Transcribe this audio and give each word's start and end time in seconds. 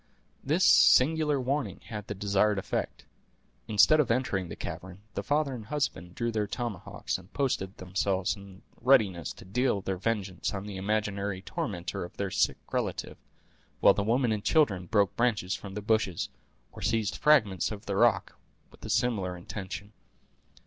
This 0.43 0.65
singular 0.65 1.39
warning 1.39 1.81
had 1.81 2.07
the 2.07 2.15
desired 2.15 2.57
effect. 2.57 3.05
Instead 3.67 3.99
of 3.99 4.09
entering 4.09 4.49
the 4.49 4.55
cavern, 4.55 5.03
the 5.13 5.21
father 5.21 5.53
and 5.53 5.67
husband 5.67 6.15
drew 6.15 6.31
their 6.31 6.47
tomahawks, 6.47 7.19
and 7.19 7.31
posted 7.33 7.77
themselves 7.77 8.35
in 8.35 8.63
readiness 8.81 9.31
to 9.33 9.45
deal 9.45 9.79
their 9.79 9.97
vengeance 9.97 10.55
on 10.55 10.65
the 10.65 10.75
imaginary 10.75 11.43
tormentor 11.43 12.03
of 12.03 12.17
their 12.17 12.31
sick 12.31 12.57
relative, 12.71 13.19
while 13.79 13.93
the 13.93 14.01
women 14.01 14.31
and 14.31 14.43
children 14.43 14.87
broke 14.87 15.15
branches 15.15 15.53
from 15.53 15.75
the 15.75 15.83
bushes, 15.83 16.29
or 16.71 16.81
seized 16.81 17.15
fragments 17.15 17.71
of 17.71 17.85
the 17.85 17.95
rock, 17.95 18.39
with 18.71 18.83
a 18.83 18.89
similar 18.89 19.37
intention. 19.37 19.93